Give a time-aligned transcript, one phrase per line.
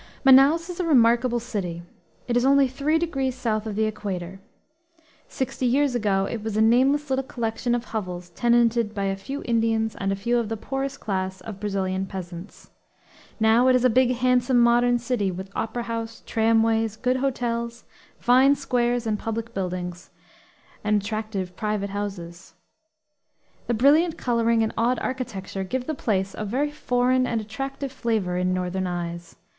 [0.25, 1.83] Manaos is a remarkable city.
[2.27, 4.39] It is only three degrees south of the equator.
[5.27, 9.43] Sixty years ago it was a nameless little collection of hovels, tenanted by a few
[9.45, 12.71] Indians and a few of the poorest class of Brazilian peasants.
[13.39, 17.83] Now it is a big, handsome modern city, with Opera house, tramways, good hotels,
[18.17, 20.09] fine squares and public buildings,
[20.83, 22.55] and attractive private houses.
[23.67, 28.35] The brilliant coloring and odd architecture give the place a very foreign and attractive flavor
[28.35, 29.35] in northern eyes.